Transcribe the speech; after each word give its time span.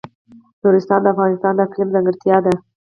نورستان 0.61 0.99
د 1.03 1.07
افغانستان 1.13 1.53
د 1.55 1.59
اقلیم 1.67 1.89
ځانګړتیا 1.93 2.37
ده. 2.45 2.53